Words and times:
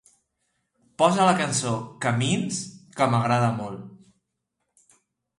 Posa 1.01 1.25
la 1.27 1.33
cançó 1.41 1.73
"Camins" 2.05 2.61
que 2.95 3.07
m'agrada 3.11 3.51
molt 3.59 4.95